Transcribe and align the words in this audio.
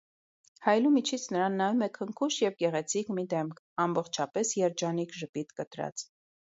Հայելու 0.67 0.91
միջից 0.95 1.27
նրան 1.35 1.57
նայում 1.63 1.83
է 1.89 1.91
քնքուշ 1.99 2.39
և 2.45 2.57
գեղեցիկ 2.65 3.13
մի 3.21 3.29
դեմք, 3.37 3.63
ամբողջապես 3.87 4.59
երջանիկ 4.65 5.19
ժպիտ 5.23 5.59
կտրած: 5.63 6.13